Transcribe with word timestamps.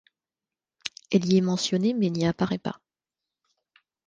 Elle 1.11 1.31
y 1.31 1.37
est 1.37 1.41
mentionnée 1.41 1.93
mais 1.93 2.09
n'y 2.09 2.25
apparaît 2.25 2.57
pas. 2.57 2.81